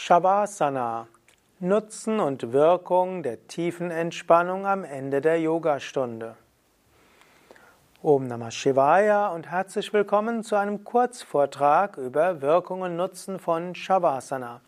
[0.00, 1.08] Shavasana.
[1.58, 6.36] Nutzen und Wirkung der tiefen Entspannung am Ende der Yogastunde.
[8.00, 14.60] Om Namah Shivaya und herzlich willkommen zu einem Kurzvortrag über Wirkung und Nutzen von Shavasana.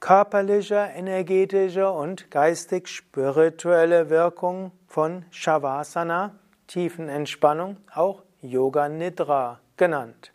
[0.00, 6.34] körperliche, energetische und geistig-spirituelle Wirkung von Shavasana,
[6.66, 10.30] Tiefenentspannung, auch Yoga Nidra genannt.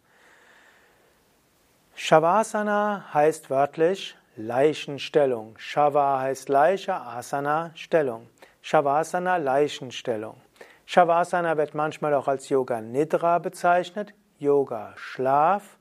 [1.94, 5.56] Shavasana heißt wörtlich Leichenstellung.
[5.58, 8.28] Shava heißt Leiche, Asana Stellung.
[8.64, 10.42] Shavasana Leichenstellung.
[10.88, 15.78] Shavasana wird manchmal auch als Yoga Nidra bezeichnet, Yoga Schlaf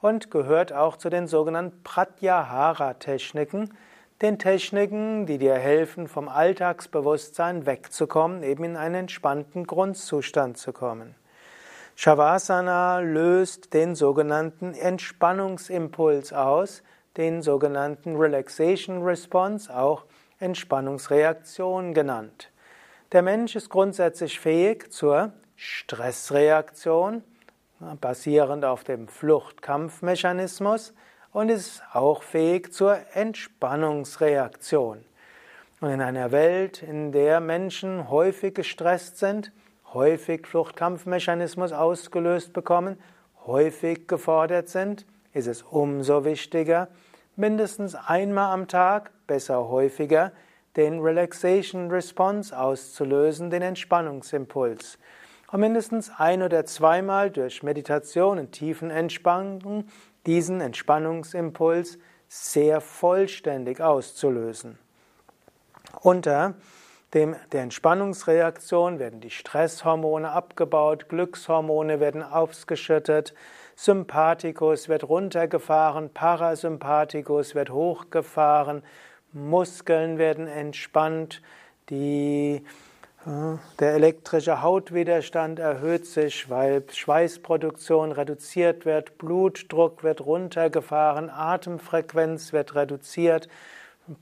[0.00, 3.76] und gehört auch zu den sogenannten Pratyahara-Techniken,
[4.22, 11.14] den Techniken, die dir helfen, vom Alltagsbewusstsein wegzukommen, eben in einen entspannten Grundzustand zu kommen.
[12.04, 16.82] Shavasana löst den sogenannten Entspannungsimpuls aus,
[17.16, 20.06] den sogenannten Relaxation Response, auch
[20.40, 22.50] Entspannungsreaktion genannt.
[23.12, 27.22] Der Mensch ist grundsätzlich fähig zur Stressreaktion,
[28.00, 30.94] basierend auf dem Flucht-Kampf-Mechanismus,
[31.30, 35.04] und ist auch fähig zur Entspannungsreaktion.
[35.80, 39.52] Und in einer Welt, in der Menschen häufig gestresst sind,
[39.94, 42.96] häufig Fluchtkampfmechanismus ausgelöst bekommen,
[43.46, 46.88] häufig gefordert sind, ist es umso wichtiger,
[47.36, 50.32] mindestens einmal am Tag, besser häufiger,
[50.76, 54.98] den Relaxation Response auszulösen, den Entspannungsimpuls.
[55.50, 59.84] Und mindestens ein oder zweimal durch Meditation und tiefen Entspannung
[60.24, 61.98] diesen Entspannungsimpuls
[62.28, 64.78] sehr vollständig auszulösen.
[66.00, 66.54] Unter
[67.14, 73.34] dem, der Entspannungsreaktion werden die Stresshormone abgebaut, Glückshormone werden ausgeschüttet,
[73.76, 78.82] Sympathikus wird runtergefahren, Parasympathikus wird hochgefahren,
[79.32, 81.42] Muskeln werden entspannt,
[81.90, 82.64] die,
[83.26, 92.74] äh, der elektrische Hautwiderstand erhöht sich, weil Schweißproduktion reduziert wird, Blutdruck wird runtergefahren, Atemfrequenz wird
[92.74, 93.48] reduziert,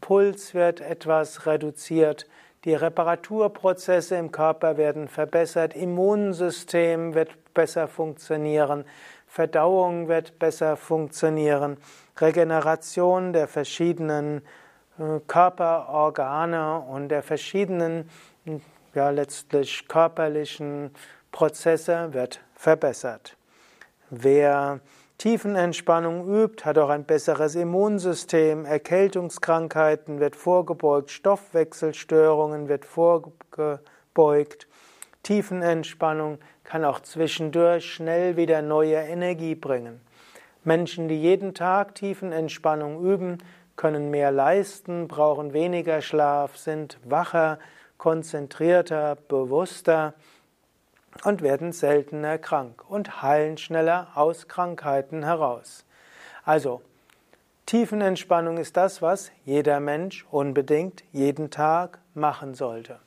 [0.01, 2.27] Puls wird etwas reduziert,
[2.65, 8.85] die Reparaturprozesse im Körper werden verbessert, Immunsystem wird besser funktionieren,
[9.27, 11.79] Verdauung wird besser funktionieren,
[12.19, 14.43] Regeneration der verschiedenen
[14.99, 18.11] äh, Körperorgane und der verschiedenen,
[18.95, 20.91] ja letztlich körperlichen
[21.33, 23.37] Prozesse wird verbessert.
[24.11, 24.81] Wer
[25.21, 34.67] Tiefenentspannung übt, hat auch ein besseres Immunsystem, Erkältungskrankheiten wird vorgebeugt, Stoffwechselstörungen wird vorgebeugt.
[35.23, 40.01] Tiefenentspannung kann auch zwischendurch schnell wieder neue Energie bringen.
[40.65, 43.37] Menschen, die jeden Tag Tiefenentspannung üben,
[43.77, 47.59] können mehr leisten, brauchen weniger Schlaf, sind wacher,
[47.99, 50.15] konzentrierter, bewusster
[51.25, 55.85] und werden seltener krank und heilen schneller aus Krankheiten heraus.
[56.45, 56.83] Also,
[57.67, 62.99] Tiefenentspannung ist das, was jeder Mensch unbedingt jeden Tag machen sollte.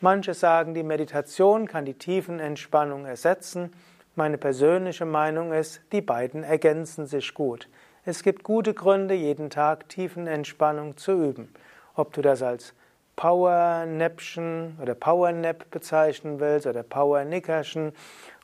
[0.00, 3.72] Manche sagen, die Meditation kann die Tiefenentspannung ersetzen.
[4.14, 7.68] Meine persönliche Meinung ist, die beiden ergänzen sich gut.
[8.04, 11.52] Es gibt gute Gründe, jeden Tag Tiefenentspannung zu üben.
[11.94, 12.74] Ob du das als
[13.16, 17.92] Powernäppchen oder Powernap bezeichnen willst oder Powernickerchen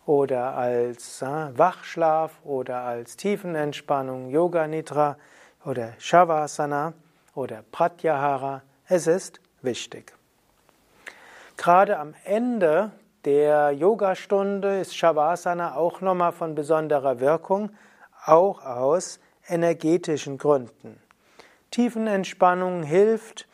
[0.06, 5.16] oder als äh, Wachschlaf oder als Tiefenentspannung, Yoga Nidra
[5.64, 6.94] oder Shavasana
[7.34, 10.12] oder Pratyahara, es ist wichtig.
[11.56, 12.90] Gerade am Ende
[13.24, 17.70] der Yogastunde ist Shavasana auch nochmal von besonderer Wirkung,
[18.24, 21.00] auch aus energetischen Gründen.
[21.70, 23.46] Tiefenentspannung hilft,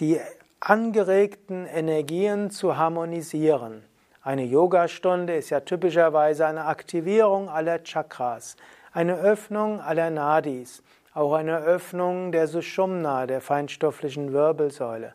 [0.00, 0.20] die
[0.60, 3.84] angeregten Energien zu harmonisieren.
[4.22, 8.56] Eine Yogastunde ist ja typischerweise eine Aktivierung aller Chakras,
[8.92, 10.82] eine Öffnung aller Nadis,
[11.14, 15.14] auch eine Öffnung der Sushumna, der feinstofflichen Wirbelsäule.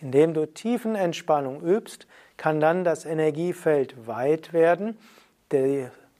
[0.00, 2.06] Indem du Tiefenentspannung übst,
[2.36, 4.98] kann dann das Energiefeld weit werden,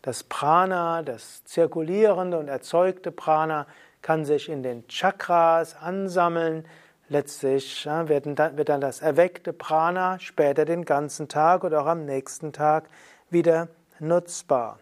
[0.02, 3.66] das Prana, das zirkulierende und erzeugte Prana,
[4.02, 6.64] kann sich in den Chakras ansammeln.
[7.08, 8.26] Letztlich wird
[8.68, 12.88] dann das erweckte Prana später den ganzen Tag oder auch am nächsten Tag
[13.30, 13.68] wieder
[14.00, 14.80] nutzbar.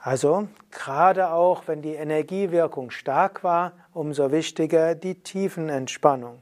[0.00, 6.40] Also gerade auch, wenn die Energiewirkung stark war, umso wichtiger die Tiefenentspannung.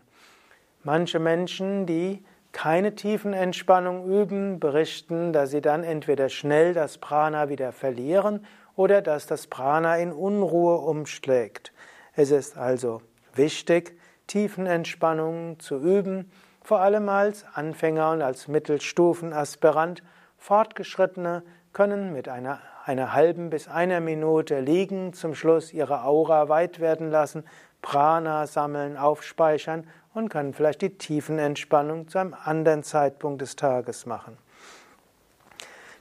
[0.85, 7.73] Manche Menschen, die keine Tiefenentspannung üben, berichten, dass sie dann entweder schnell das Prana wieder
[7.73, 8.45] verlieren
[8.77, 11.73] oder dass das Prana in Unruhe umschlägt.
[12.15, 13.01] Es ist also
[13.35, 13.96] wichtig,
[14.27, 16.31] Tiefenentspannung zu üben,
[16.63, 20.03] vor allem als Anfänger und als Mittelstufenaspirant.
[20.39, 21.43] Fortgeschrittene
[21.73, 27.11] können mit einer, einer halben bis einer Minute liegen, zum Schluss ihre Aura weit werden
[27.11, 27.45] lassen,
[27.83, 34.39] Prana sammeln, aufspeichern und können vielleicht die Tiefenentspannung zu einem anderen Zeitpunkt des Tages machen.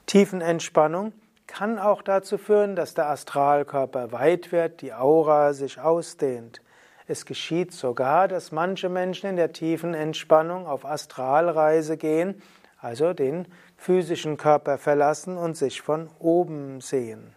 [0.06, 1.12] Tiefenentspannung
[1.46, 6.60] kann auch dazu führen, dass der Astralkörper weit wird, die Aura sich ausdehnt.
[7.08, 12.42] Es geschieht sogar, dass manche Menschen in der tiefen Entspannung auf Astralreise gehen,
[12.80, 17.32] also den physischen Körper verlassen und sich von oben sehen.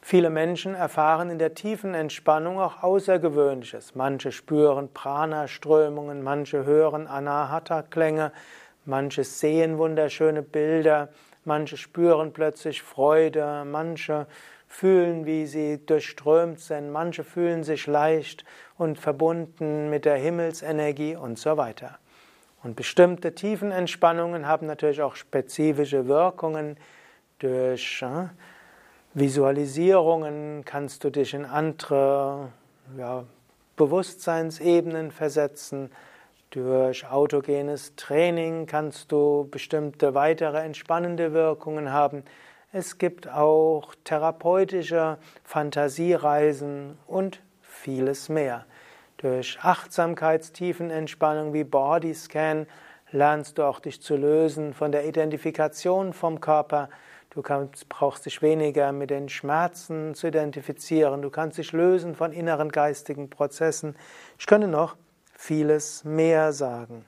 [0.00, 3.94] Viele Menschen erfahren in der tiefen Entspannung auch Außergewöhnliches.
[3.94, 8.32] Manche spüren Prana-Strömungen, manche hören Anahata-Klänge,
[8.84, 11.10] manche sehen wunderschöne Bilder,
[11.44, 14.26] manche spüren plötzlich Freude, manche
[14.72, 18.44] fühlen, wie sie durchströmt sind, manche fühlen sich leicht
[18.78, 21.98] und verbunden mit der Himmelsenergie und so weiter.
[22.62, 26.78] Und bestimmte Tiefenentspannungen haben natürlich auch spezifische Wirkungen
[27.38, 28.28] durch äh,
[29.14, 32.48] Visualisierungen kannst du dich in andere
[32.96, 33.24] ja,
[33.76, 35.90] Bewusstseinsebenen versetzen.
[36.48, 42.24] Durch autogenes Training kannst du bestimmte weitere entspannende Wirkungen haben.
[42.72, 48.64] Es gibt auch therapeutische Fantasiereisen und vieles mehr.
[49.18, 52.66] Durch Achtsamkeitstiefenentspannung wie Bodyscan
[53.10, 56.88] lernst du auch dich zu lösen von der Identifikation vom Körper
[57.34, 61.22] Du kannst, brauchst dich weniger mit den Schmerzen zu identifizieren.
[61.22, 63.96] Du kannst dich lösen von inneren geistigen Prozessen.
[64.38, 64.96] Ich könnte noch
[65.34, 67.06] vieles mehr sagen.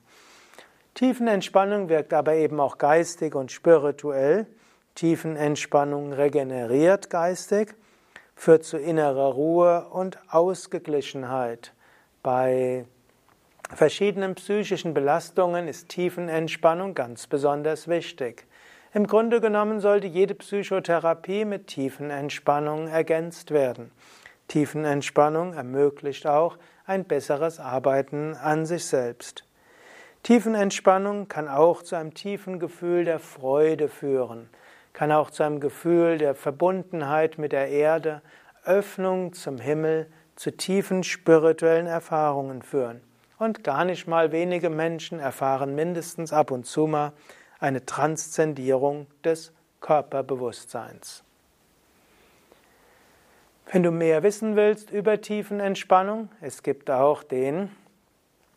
[0.95, 4.47] Tiefenentspannung wirkt aber eben auch geistig und spirituell.
[4.95, 7.75] Tiefenentspannung regeneriert geistig,
[8.37, 11.73] führt zu innerer Ruhe und Ausgeglichenheit.
[12.23, 12.85] Bei
[13.75, 18.47] verschiedenen psychischen Belastungen ist Tiefenentspannung ganz besonders wichtig.
[18.93, 23.91] Im Grunde genommen sollte jede Psychotherapie mit Tiefenentspannung ergänzt werden.
[24.47, 29.45] Tiefenentspannung ermöglicht auch ein besseres Arbeiten an sich selbst.
[30.23, 34.49] Tiefenentspannung kann auch zu einem tiefen Gefühl der Freude führen,
[34.95, 38.23] kann auch zu einem Gefühl der Verbundenheit mit der Erde,
[38.65, 43.03] Öffnung zum Himmel, zu tiefen spirituellen Erfahrungen führen.
[43.39, 47.13] Und gar nicht mal wenige Menschen erfahren mindestens ab und zu mal
[47.61, 51.25] eine Transzendierung des Körperbewusstseins.
[53.71, 57.71] Wenn du mehr wissen willst über Tiefenentspannung, es gibt auch den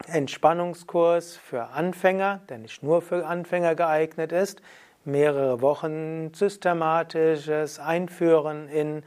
[0.05, 4.61] Entspannungskurs für Anfänger, der nicht nur für Anfänger geeignet ist,
[5.07, 9.03] mehrere Wochen systematisches Einführen in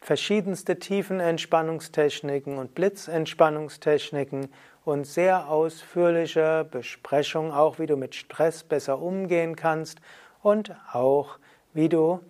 [0.00, 4.48] verschiedenste Tiefenentspannungstechniken und Blitzentspannungstechniken
[4.84, 9.98] und sehr ausführliche Besprechung, auch wie du mit Stress besser umgehen kannst
[10.42, 11.38] und auch
[11.74, 12.20] wie du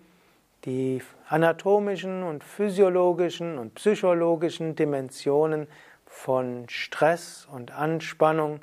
[0.65, 5.67] die anatomischen und physiologischen und psychologischen Dimensionen
[6.05, 8.61] von Stress und Anspannung